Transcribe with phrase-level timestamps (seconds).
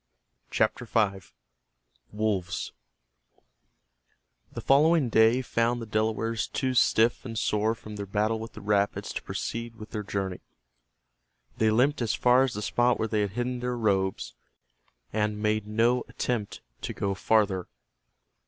[0.49, 2.71] CHAPTER V—WOLVES
[4.51, 8.61] The following day found the Delawares too stiff and sore from their battle with the
[8.61, 10.41] rapids to proceed with their journey.
[11.59, 14.33] They limped as far as the spot where they had hidden their robes,
[15.13, 17.67] and made no attempt to go farther.